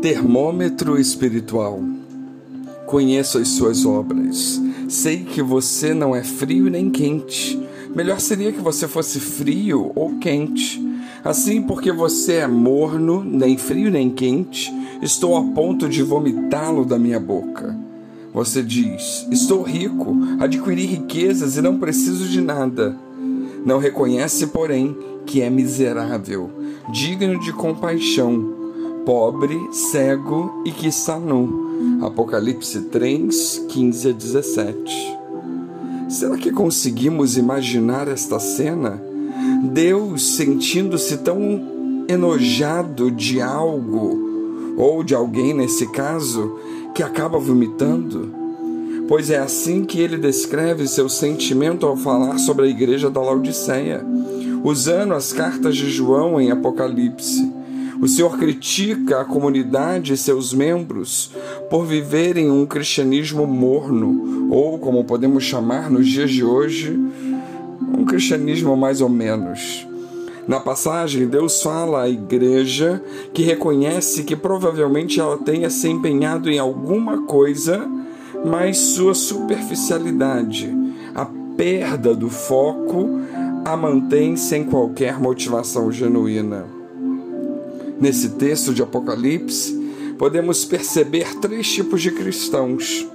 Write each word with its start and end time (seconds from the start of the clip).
Termômetro 0.00 0.98
espiritual. 0.98 1.78
Conheço 2.86 3.36
as 3.36 3.48
suas 3.48 3.84
obras. 3.84 4.58
Sei 4.88 5.24
que 5.24 5.42
você 5.42 5.92
não 5.92 6.16
é 6.16 6.24
frio 6.24 6.70
nem 6.70 6.88
quente. 6.88 7.60
Melhor 7.94 8.18
seria 8.18 8.50
que 8.50 8.62
você 8.62 8.88
fosse 8.88 9.20
frio 9.20 9.92
ou 9.94 10.16
quente. 10.18 10.82
Assim, 11.22 11.60
porque 11.60 11.92
você 11.92 12.36
é 12.36 12.46
morno, 12.46 13.22
nem 13.22 13.58
frio 13.58 13.90
nem 13.90 14.08
quente, 14.08 14.72
estou 15.02 15.36
a 15.36 15.42
ponto 15.52 15.86
de 15.86 16.02
vomitá-lo 16.02 16.86
da 16.86 16.98
minha 16.98 17.20
boca. 17.20 17.78
Você 18.32 18.62
diz: 18.62 19.26
Estou 19.30 19.60
rico, 19.60 20.16
adquiri 20.40 20.86
riquezas 20.86 21.58
e 21.58 21.60
não 21.60 21.78
preciso 21.78 22.26
de 22.26 22.40
nada. 22.40 22.96
Não 23.66 23.76
reconhece, 23.76 24.46
porém, 24.46 24.96
que 25.26 25.42
é 25.42 25.50
miserável, 25.50 26.50
digno 26.90 27.38
de 27.38 27.52
compaixão 27.52 28.59
pobre, 29.04 29.58
cego 29.72 30.62
e 30.64 30.72
que 30.72 30.88
está. 30.88 31.20
Apocalipse 32.02 32.82
3, 32.82 33.66
15 33.68 34.08
a 34.08 34.12
17. 34.12 35.18
Será 36.08 36.36
que 36.36 36.50
conseguimos 36.50 37.36
imaginar 37.36 38.08
esta 38.08 38.38
cena? 38.38 39.00
Deus 39.64 40.36
sentindo-se 40.36 41.18
tão 41.18 42.04
enojado 42.08 43.10
de 43.10 43.40
algo, 43.40 44.74
ou 44.76 45.04
de 45.04 45.14
alguém 45.14 45.54
nesse 45.54 45.86
caso, 45.90 46.58
que 46.94 47.02
acaba 47.02 47.38
vomitando? 47.38 48.34
Pois 49.06 49.30
é 49.30 49.38
assim 49.38 49.84
que 49.84 50.00
ele 50.00 50.16
descreve 50.16 50.86
seu 50.86 51.08
sentimento 51.08 51.86
ao 51.86 51.96
falar 51.96 52.38
sobre 52.38 52.66
a 52.66 52.68
igreja 52.68 53.10
da 53.10 53.20
Laodiceia, 53.20 54.04
usando 54.64 55.14
as 55.14 55.32
cartas 55.32 55.76
de 55.76 55.90
João 55.90 56.40
em 56.40 56.50
Apocalipse. 56.50 57.59
O 58.00 58.08
Senhor 58.08 58.38
critica 58.38 59.20
a 59.20 59.24
comunidade 59.26 60.14
e 60.14 60.16
seus 60.16 60.54
membros 60.54 61.30
por 61.68 61.84
viverem 61.84 62.50
um 62.50 62.64
cristianismo 62.64 63.46
morno, 63.46 64.48
ou 64.50 64.78
como 64.78 65.04
podemos 65.04 65.44
chamar 65.44 65.90
nos 65.90 66.08
dias 66.08 66.30
de 66.30 66.42
hoje, 66.42 66.98
um 67.98 68.04
cristianismo 68.06 68.74
mais 68.74 69.02
ou 69.02 69.08
menos. 69.10 69.86
Na 70.48 70.58
passagem, 70.58 71.28
Deus 71.28 71.62
fala 71.62 72.04
à 72.04 72.08
igreja 72.08 73.02
que 73.34 73.42
reconhece 73.42 74.24
que 74.24 74.34
provavelmente 74.34 75.20
ela 75.20 75.36
tenha 75.36 75.68
se 75.68 75.86
empenhado 75.86 76.50
em 76.50 76.58
alguma 76.58 77.26
coisa, 77.26 77.86
mas 78.42 78.78
sua 78.78 79.14
superficialidade, 79.14 80.74
a 81.14 81.26
perda 81.54 82.14
do 82.14 82.30
foco, 82.30 83.20
a 83.62 83.76
mantém 83.76 84.36
sem 84.36 84.64
qualquer 84.64 85.20
motivação 85.20 85.92
genuína. 85.92 86.79
Nesse 88.00 88.30
texto 88.30 88.72
de 88.72 88.82
Apocalipse, 88.82 89.78
podemos 90.16 90.64
perceber 90.64 91.34
três 91.38 91.70
tipos 91.70 92.00
de 92.00 92.10
cristãos: 92.10 93.06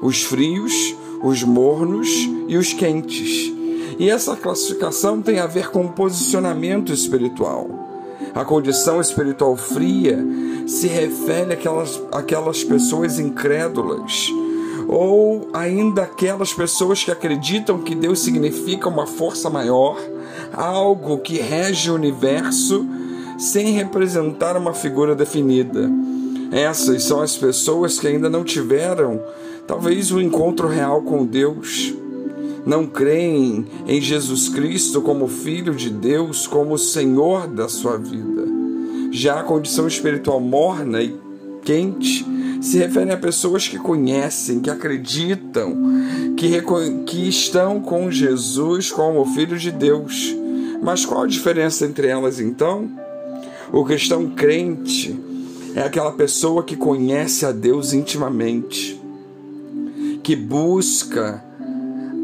os 0.00 0.22
frios, 0.22 0.96
os 1.22 1.42
mornos 1.42 2.08
e 2.48 2.56
os 2.56 2.72
quentes. 2.72 3.52
E 3.98 4.08
essa 4.08 4.34
classificação 4.34 5.20
tem 5.20 5.40
a 5.40 5.46
ver 5.46 5.68
com 5.68 5.84
o 5.84 5.92
posicionamento 5.92 6.90
espiritual. 6.90 7.68
A 8.34 8.42
condição 8.42 8.98
espiritual 8.98 9.56
fria 9.58 10.24
se 10.66 10.86
refere 10.86 11.52
àquelas, 11.52 12.00
àquelas 12.10 12.64
pessoas 12.64 13.18
incrédulas, 13.18 14.28
ou 14.88 15.50
ainda 15.52 16.04
aquelas 16.04 16.54
pessoas 16.54 17.04
que 17.04 17.10
acreditam 17.10 17.82
que 17.82 17.94
Deus 17.94 18.20
significa 18.20 18.88
uma 18.88 19.06
força 19.06 19.50
maior, 19.50 19.98
algo 20.54 21.18
que 21.18 21.38
rege 21.38 21.90
o 21.90 21.94
universo 21.94 22.86
sem 23.40 23.72
representar 23.72 24.54
uma 24.54 24.74
figura 24.74 25.14
definida. 25.14 25.90
Essas 26.52 27.04
são 27.04 27.22
as 27.22 27.38
pessoas 27.38 27.98
que 27.98 28.06
ainda 28.06 28.28
não 28.28 28.44
tiveram, 28.44 29.22
talvez, 29.66 30.12
o 30.12 30.16
um 30.16 30.20
encontro 30.20 30.68
real 30.68 31.00
com 31.00 31.24
Deus. 31.24 31.94
Não 32.66 32.86
creem 32.86 33.66
em 33.86 33.98
Jesus 33.98 34.50
Cristo 34.50 35.00
como 35.00 35.26
Filho 35.26 35.74
de 35.74 35.88
Deus, 35.88 36.46
como 36.46 36.76
Senhor 36.76 37.46
da 37.46 37.66
sua 37.66 37.96
vida. 37.96 38.44
Já 39.10 39.40
a 39.40 39.44
condição 39.44 39.88
espiritual 39.88 40.38
morna 40.38 41.02
e 41.02 41.18
quente 41.62 42.26
se 42.60 42.76
refere 42.76 43.10
a 43.10 43.16
pessoas 43.16 43.66
que 43.66 43.78
conhecem, 43.78 44.60
que 44.60 44.68
acreditam, 44.68 45.74
que, 46.36 46.62
que 47.06 47.26
estão 47.26 47.80
com 47.80 48.10
Jesus 48.10 48.90
como 48.90 49.24
Filho 49.24 49.56
de 49.56 49.70
Deus. 49.70 50.36
Mas 50.82 51.06
qual 51.06 51.22
a 51.22 51.26
diferença 51.26 51.86
entre 51.86 52.06
elas 52.06 52.38
então? 52.38 52.90
O 53.72 53.84
cristão 53.84 54.28
crente 54.30 55.16
é 55.76 55.82
aquela 55.82 56.10
pessoa 56.10 56.64
que 56.64 56.74
conhece 56.74 57.46
a 57.46 57.52
Deus 57.52 57.92
intimamente, 57.92 59.00
que 60.24 60.34
busca 60.34 61.44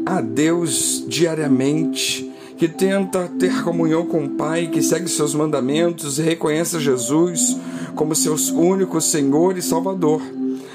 a 0.05 0.19
Deus 0.19 1.05
diariamente, 1.07 2.29
que 2.57 2.67
tenta 2.67 3.29
ter 3.39 3.63
comunhão 3.63 4.05
com 4.05 4.25
o 4.25 4.29
Pai, 4.31 4.67
que 4.67 4.81
segue 4.81 5.07
seus 5.07 5.33
mandamentos 5.33 6.19
e 6.19 6.21
reconhece 6.21 6.81
Jesus 6.81 7.57
como 7.95 8.13
seu 8.13 8.35
único 8.55 8.99
Senhor 8.99 9.57
e 9.57 9.61
Salvador. 9.61 10.21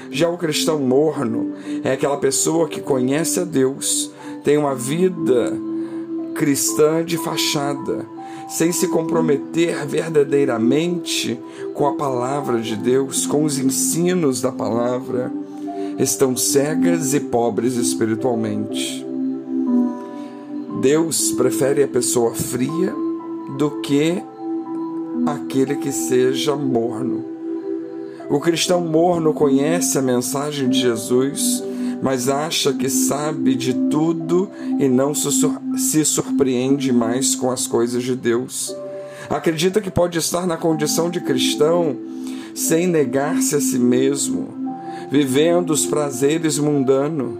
Já 0.09 0.27
o 0.29 0.37
cristão 0.37 0.79
morno 0.79 1.53
é 1.83 1.91
aquela 1.91 2.17
pessoa 2.17 2.67
que 2.67 2.81
conhece 2.81 3.39
a 3.39 3.43
Deus, 3.43 4.11
tem 4.43 4.57
uma 4.57 4.73
vida 4.73 5.53
cristã 6.33 7.05
de 7.05 7.17
fachada, 7.17 8.05
sem 8.47 8.71
se 8.71 8.87
comprometer 8.87 9.85
verdadeiramente 9.85 11.39
com 11.73 11.87
a 11.87 11.93
palavra 11.93 12.61
de 12.61 12.75
Deus, 12.75 13.25
com 13.25 13.43
os 13.43 13.57
ensinos 13.57 14.41
da 14.41 14.51
palavra, 14.51 15.31
estão 15.97 16.35
cegas 16.35 17.13
e 17.13 17.19
pobres 17.19 17.75
espiritualmente. 17.75 19.05
Deus 20.81 21.31
prefere 21.31 21.83
a 21.83 21.87
pessoa 21.87 22.33
fria 22.33 22.93
do 23.57 23.81
que 23.81 24.21
aquele 25.25 25.75
que 25.75 25.91
seja 25.91 26.55
morno. 26.55 27.23
O 28.29 28.39
cristão 28.39 28.81
morno 28.81 29.33
conhece 29.33 29.97
a 29.97 30.01
mensagem 30.01 30.69
de 30.69 30.79
Jesus 30.79 31.63
mas 32.03 32.27
acha 32.27 32.73
que 32.73 32.89
sabe 32.89 33.55
de 33.55 33.73
tudo 33.73 34.49
e 34.77 34.89
não 34.89 35.13
se 35.15 36.03
surpreende 36.03 36.91
mais 36.91 37.33
com 37.33 37.49
as 37.49 37.65
coisas 37.65 38.03
de 38.03 38.13
Deus. 38.13 38.75
Acredita 39.29 39.79
que 39.79 39.89
pode 39.89 40.19
estar 40.19 40.45
na 40.45 40.57
condição 40.57 41.09
de 41.09 41.21
cristão 41.21 41.95
sem 42.53 42.87
negar-se 42.87 43.55
a 43.55 43.61
si 43.61 43.79
mesmo, 43.79 44.49
vivendo 45.09 45.69
os 45.69 45.85
prazeres 45.85 46.59
mundanos. 46.59 47.37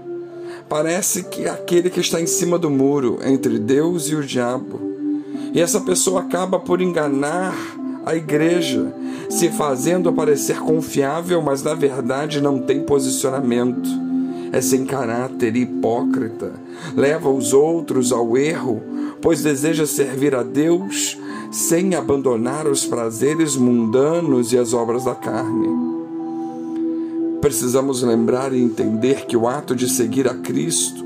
Parece 0.69 1.24
que 1.24 1.44
é 1.44 1.50
aquele 1.50 1.90
que 1.90 2.00
está 2.00 2.22
em 2.22 2.25
cima 2.25 2.57
do 2.57 2.69
muro 2.69 3.19
entre 3.22 3.59
Deus 3.59 4.07
e 4.07 4.16
o 4.16 4.24
diabo. 4.24 4.80
E 5.53 5.59
essa 5.59 5.81
pessoa 5.81 6.22
acaba 6.22 6.57
por 6.57 6.81
enganar 6.81 7.53
a 8.06 8.16
igreja, 8.16 8.94
se 9.30 9.50
fazendo 9.50 10.12
parecer 10.13 10.59
confiável, 10.59 11.41
mas 11.41 11.62
na 11.62 11.74
verdade 11.74 12.40
não 12.40 12.59
tem 12.59 12.81
posicionamento 12.81 14.12
é 14.53 14.61
sem 14.61 14.85
caráter 14.85 15.55
hipócrita, 15.55 16.53
leva 16.95 17.27
os 17.27 17.53
outros 17.53 18.11
ao 18.11 18.37
erro, 18.37 18.83
pois 19.19 19.41
deseja 19.41 19.87
servir 19.87 20.35
a 20.35 20.43
Deus 20.43 21.17
sem 21.51 21.95
abandonar 21.95 22.67
os 22.67 22.85
prazeres 22.85 23.55
mundanos 23.55 24.53
e 24.53 24.57
as 24.59 24.71
obras 24.71 25.05
da 25.05 25.15
carne. 25.15 25.67
Precisamos 27.41 28.03
lembrar 28.03 28.53
e 28.53 28.61
entender 28.61 29.25
que 29.25 29.35
o 29.35 29.47
ato 29.47 29.75
de 29.75 29.89
seguir 29.89 30.27
a 30.27 30.35
Cristo 30.35 31.03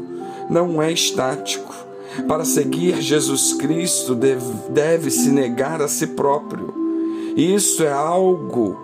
não 0.49 0.81
é 0.81 0.91
estático. 0.91 1.73
Para 2.27 2.43
seguir 2.43 3.01
Jesus 3.01 3.53
Cristo, 3.53 4.13
deve-se 4.13 4.69
deve 4.71 5.29
negar 5.29 5.81
a 5.81 5.87
si 5.87 6.07
próprio. 6.07 6.73
Isso 7.37 7.81
é 7.81 7.91
algo 7.93 8.77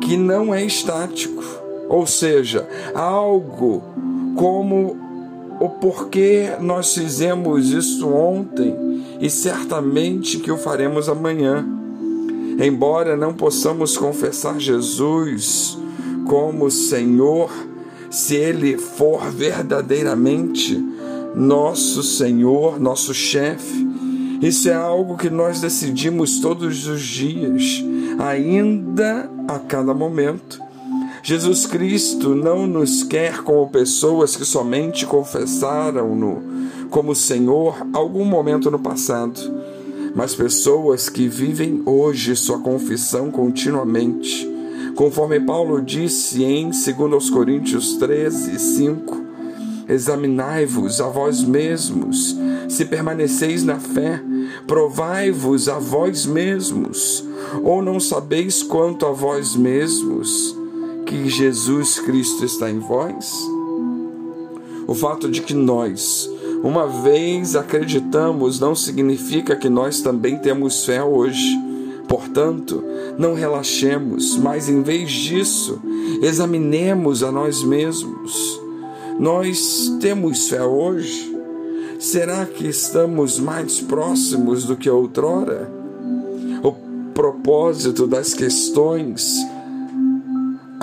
que 0.00 0.16
não 0.16 0.52
é 0.52 0.64
estático 0.64 1.63
ou 1.88 2.06
seja, 2.06 2.68
algo 2.94 3.82
como 4.36 4.96
o 5.60 5.68
porquê 5.68 6.50
nós 6.60 6.94
fizemos 6.94 7.70
isso 7.70 8.08
ontem 8.08 8.74
e 9.20 9.30
certamente 9.30 10.38
que 10.38 10.50
o 10.50 10.56
faremos 10.56 11.08
amanhã. 11.08 11.64
Embora 12.58 13.16
não 13.16 13.32
possamos 13.32 13.96
confessar 13.96 14.58
Jesus 14.60 15.78
como 16.26 16.70
Senhor, 16.70 17.50
se 18.10 18.36
Ele 18.36 18.78
for 18.78 19.30
verdadeiramente 19.30 20.82
nosso 21.34 22.02
Senhor, 22.02 22.80
nosso 22.80 23.12
chefe, 23.12 23.84
isso 24.40 24.68
é 24.68 24.74
algo 24.74 25.16
que 25.16 25.30
nós 25.30 25.60
decidimos 25.60 26.38
todos 26.38 26.86
os 26.86 27.00
dias, 27.00 27.82
ainda 28.18 29.30
a 29.48 29.58
cada 29.58 29.94
momento. 29.94 30.63
Jesus 31.26 31.64
Cristo 31.64 32.34
não 32.34 32.66
nos 32.66 33.02
quer 33.02 33.42
como 33.42 33.70
pessoas 33.70 34.36
que 34.36 34.44
somente 34.44 35.06
confessaram-no 35.06 36.42
como 36.90 37.14
Senhor 37.14 37.78
algum 37.94 38.26
momento 38.26 38.70
no 38.70 38.78
passado, 38.78 39.40
mas 40.14 40.34
pessoas 40.34 41.08
que 41.08 41.26
vivem 41.26 41.80
hoje 41.86 42.36
sua 42.36 42.58
confissão 42.58 43.30
continuamente. 43.30 44.46
Conforme 44.94 45.40
Paulo 45.40 45.80
disse 45.80 46.44
em 46.44 46.64
2 46.68 47.30
Coríntios 47.30 47.94
13, 47.94 48.58
5, 48.58 49.24
Examinai-vos 49.88 51.00
a 51.00 51.08
vós 51.08 51.42
mesmos, 51.42 52.36
se 52.68 52.84
permaneceis 52.84 53.64
na 53.64 53.80
fé, 53.80 54.22
provai-vos 54.66 55.70
a 55.70 55.78
vós 55.78 56.26
mesmos, 56.26 57.24
ou 57.62 57.80
não 57.80 57.98
sabeis 57.98 58.62
quanto 58.62 59.06
a 59.06 59.10
vós 59.10 59.56
mesmos 59.56 60.62
que 61.06 61.28
Jesus 61.28 62.00
Cristo 62.00 62.44
está 62.44 62.70
em 62.70 62.78
vós? 62.78 63.32
O 64.86 64.94
fato 64.94 65.30
de 65.30 65.40
que 65.40 65.54
nós, 65.54 66.28
uma 66.62 66.86
vez 66.86 67.56
acreditamos, 67.56 68.60
não 68.60 68.74
significa 68.74 69.56
que 69.56 69.68
nós 69.68 70.00
também 70.00 70.38
temos 70.38 70.84
fé 70.84 71.02
hoje. 71.02 71.58
Portanto, 72.08 72.82
não 73.18 73.34
relaxemos, 73.34 74.36
mas 74.36 74.68
em 74.68 74.82
vez 74.82 75.10
disso, 75.10 75.80
examinemos 76.22 77.22
a 77.22 77.32
nós 77.32 77.62
mesmos 77.62 78.62
nós 79.18 79.96
temos 80.00 80.48
fé 80.48 80.62
hoje? 80.62 81.32
Será 82.00 82.44
que 82.44 82.66
estamos 82.66 83.38
mais 83.38 83.80
próximos 83.80 84.64
do 84.64 84.76
que 84.76 84.90
outrora? 84.90 85.70
O 86.62 86.72
propósito 87.12 88.06
das 88.06 88.34
questões 88.34 89.36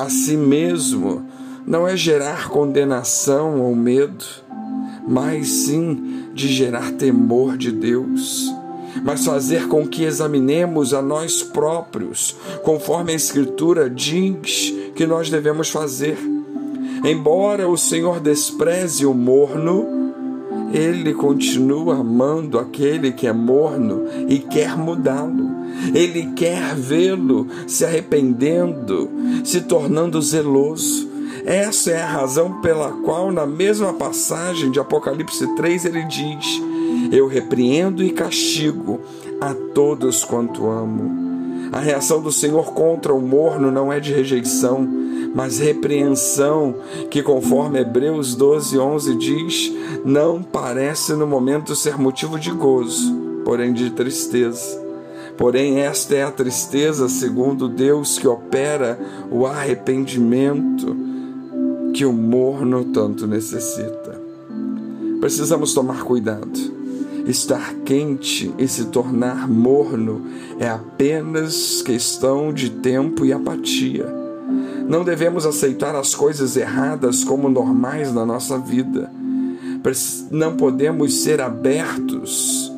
a 0.02 0.10
si 0.10 0.36
mesmo 0.36 1.24
não 1.64 1.88
é 1.88 1.96
gerar 1.96 2.50
condenação 2.50 3.62
ou 3.62 3.76
medo, 3.76 4.26
mas 5.08 5.48
sim 5.48 6.26
de 6.34 6.48
gerar 6.48 6.94
temor 6.94 7.56
de 7.56 7.72
Deus, 7.72 8.52
mas 9.04 9.24
fazer 9.24 9.68
com 9.68 9.88
que 9.88 10.04
examinemos 10.04 10.92
a 10.92 11.04
nós 11.04 11.44
próprios, 11.44 12.36
conforme 12.64 13.12
a 13.12 13.16
Escritura 13.16 13.88
diz 13.88 14.74
que 14.96 15.06
nós 15.06 15.30
devemos 15.30 15.70
fazer. 15.70 16.18
Embora 17.04 17.70
o 17.70 17.78
Senhor 17.78 18.20
despreze 18.20 19.06
o 19.06 19.14
morno, 19.14 19.86
ele 20.74 21.14
continua 21.14 21.98
amando 21.98 22.58
aquele 22.58 23.12
que 23.12 23.28
é 23.28 23.34
morno 23.34 24.04
e 24.28 24.40
quer 24.40 24.78
mudá-lo. 24.78 25.50
Ele 25.94 26.32
quer 26.36 26.76
vê-lo 26.76 27.48
se 27.68 27.86
arrependendo, 27.86 29.10
se 29.44 29.62
tornando 29.62 30.22
zeloso. 30.22 31.10
Essa 31.46 31.92
é 31.92 32.02
a 32.02 32.08
razão 32.08 32.62
pela 32.62 32.92
qual, 32.92 33.32
na 33.32 33.46
mesma 33.46 33.94
passagem 33.94 34.70
de 34.70 34.80
Apocalipse 34.80 35.56
3, 35.56 35.86
ele 35.86 36.04
diz: 36.06 36.62
Eu 37.12 37.28
repreendo 37.28 38.04
e 38.04 38.12
castigo 38.12 39.00
a 39.40 39.54
todos 39.74 40.24
quanto 40.24 40.70
amo. 40.70 41.32
A 41.72 41.80
reação 41.80 42.22
do 42.22 42.32
Senhor 42.32 42.74
contra 42.74 43.14
o 43.14 43.22
morno 43.22 43.72
não 43.72 43.92
é 43.92 44.00
de 44.00 44.14
rejeição, 44.14 44.88
mas 45.34 45.60
repreensão, 45.60 46.76
que 47.10 47.24
conforme 47.24 47.80
Hebreus 47.80 48.36
12, 48.36 48.78
11 48.78 49.16
diz, 49.16 49.74
não 50.04 50.42
parece 50.44 51.14
no 51.14 51.26
momento 51.26 51.76
ser 51.76 51.98
motivo 51.98 52.40
de 52.40 52.52
gozo, 52.52 53.14
porém 53.46 53.74
de 53.74 53.90
tristeza. 53.92 54.82
Porém, 55.38 55.80
esta 55.80 56.16
é 56.16 56.24
a 56.24 56.32
tristeza, 56.32 57.10
segundo 57.10 57.68
Deus, 57.68 58.20
que 58.20 58.28
opera 58.28 59.00
o 59.32 59.46
arrependimento 59.46 60.96
que 61.94 62.06
o 62.06 62.14
morno 62.14 62.86
tanto 62.86 63.26
necessita. 63.26 64.22
Precisamos 65.20 65.74
tomar 65.74 66.04
cuidado. 66.04 66.82
Estar 67.26 67.76
quente 67.86 68.52
e 68.58 68.68
se 68.68 68.86
tornar 68.86 69.48
morno 69.48 70.26
é 70.60 70.68
apenas 70.68 71.82
questão 71.82 72.52
de 72.52 72.70
tempo 72.70 73.26
e 73.26 73.32
apatia. 73.32 74.21
Não 74.88 75.04
devemos 75.04 75.46
aceitar 75.46 75.96
as 75.96 76.14
coisas 76.14 76.56
erradas 76.56 77.24
como 77.24 77.50
normais 77.50 78.14
na 78.14 78.26
nossa 78.26 78.58
vida. 78.58 79.12
Não 80.30 80.56
podemos 80.56 81.22
ser 81.22 81.42
abertos 81.42 82.72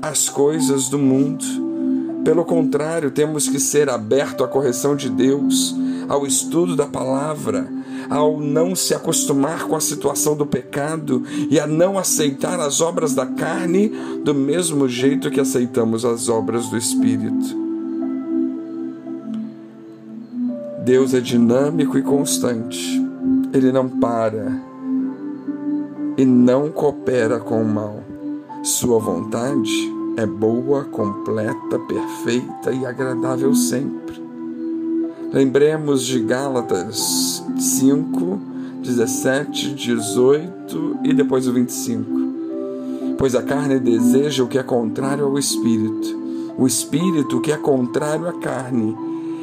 às 0.00 0.28
coisas 0.28 0.88
do 0.88 0.98
mundo. 0.98 1.44
Pelo 2.24 2.44
contrário, 2.44 3.10
temos 3.10 3.48
que 3.48 3.58
ser 3.58 3.88
abertos 3.88 4.44
à 4.44 4.48
correção 4.48 4.94
de 4.94 5.08
Deus, 5.08 5.74
ao 6.08 6.26
estudo 6.26 6.76
da 6.76 6.86
palavra, 6.86 7.68
ao 8.08 8.40
não 8.40 8.74
se 8.74 8.94
acostumar 8.94 9.64
com 9.64 9.76
a 9.76 9.80
situação 9.80 10.36
do 10.36 10.46
pecado 10.46 11.22
e 11.50 11.58
a 11.58 11.66
não 11.66 11.98
aceitar 11.98 12.60
as 12.60 12.80
obras 12.80 13.14
da 13.14 13.26
carne 13.26 13.92
do 14.24 14.34
mesmo 14.34 14.88
jeito 14.88 15.30
que 15.30 15.40
aceitamos 15.40 16.04
as 16.04 16.28
obras 16.28 16.68
do 16.68 16.76
Espírito. 16.76 17.67
Deus 20.88 21.12
é 21.12 21.20
dinâmico 21.20 21.98
e 21.98 22.02
constante. 22.02 22.98
Ele 23.52 23.70
não 23.70 23.86
para 23.86 24.58
e 26.16 26.24
não 26.24 26.70
coopera 26.70 27.38
com 27.38 27.60
o 27.60 27.68
mal. 27.68 28.02
Sua 28.62 28.98
vontade 28.98 29.70
é 30.16 30.24
boa, 30.24 30.84
completa, 30.84 31.78
perfeita 31.86 32.72
e 32.72 32.86
agradável 32.86 33.54
sempre. 33.54 34.18
Lembremos 35.30 36.06
de 36.06 36.20
Gálatas 36.20 37.44
5, 37.58 38.40
17, 38.82 39.74
18 39.74 41.00
e 41.04 41.12
depois 41.12 41.46
o 41.46 41.52
25. 41.52 42.10
Pois 43.18 43.34
a 43.34 43.42
carne 43.42 43.78
deseja 43.78 44.42
o 44.42 44.48
que 44.48 44.56
é 44.56 44.62
contrário 44.62 45.26
ao 45.26 45.38
espírito, 45.38 46.18
o 46.56 46.66
espírito 46.66 47.36
o 47.36 47.40
que 47.42 47.52
é 47.52 47.58
contrário 47.58 48.26
à 48.26 48.32
carne 48.32 48.96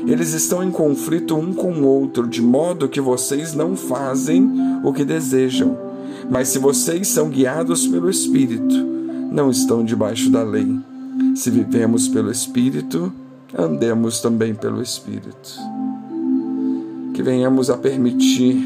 eles 0.08 0.34
estão 0.34 0.64
em 0.64 0.70
conflito 0.70 1.36
um 1.36 1.54
com 1.54 1.72
o 1.74 1.86
outro, 1.86 2.28
de 2.28 2.42
modo 2.42 2.88
que 2.88 3.02
vocês 3.02 3.54
não 3.54 3.76
fazem 3.76 4.52
o 4.84 4.94
que 4.94 5.04
desejam. 5.04 5.78
Mas 6.30 6.50
se 6.50 6.60
vocês 6.60 7.08
são 7.08 7.30
guiados 7.30 7.88
pelo 7.88 8.10
Espírito, 8.10 8.76
não 9.32 9.50
estão 9.50 9.84
debaixo 9.84 10.30
da 10.30 10.44
lei. 10.44 10.80
Se 11.36 11.50
vivemos 11.50 12.08
pelo 12.08 12.32
Espírito, 12.32 13.12
andemos 13.58 14.22
também 14.22 14.54
pelo 14.54 14.82
Espírito. 14.82 15.60
Que 17.14 17.24
venhamos 17.24 17.70
a 17.70 17.78
permitir, 17.78 18.58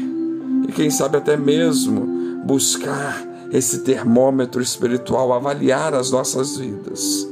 e 0.68 0.72
quem 0.72 0.90
sabe 0.90 1.16
até 1.16 1.36
mesmo 1.36 2.44
buscar 2.44 3.26
esse 3.50 3.80
termômetro 3.80 4.62
espiritual, 4.62 5.32
avaliar 5.32 5.94
as 5.94 6.10
nossas 6.10 6.56
vidas, 6.56 7.26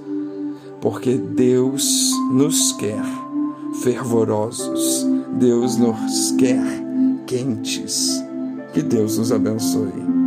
porque 0.80 1.16
Deus 1.16 2.10
nos 2.32 2.72
quer 2.72 3.27
fervorosos. 3.82 5.06
Deus 5.38 5.76
nos 5.76 6.32
quer 6.32 6.64
quentes. 7.26 8.22
Que 8.72 8.82
Deus 8.82 9.18
nos 9.18 9.32
abençoe. 9.32 10.17